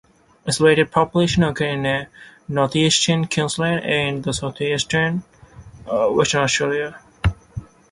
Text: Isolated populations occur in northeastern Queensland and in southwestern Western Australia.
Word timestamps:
Isolated 0.47 0.89
populations 0.91 1.45
occur 1.45 1.65
in 1.65 2.07
northeastern 2.47 3.27
Queensland 3.27 3.85
and 3.85 4.25
in 4.25 4.33
southwestern 4.33 5.19
Western 5.85 6.41
Australia. 6.41 6.99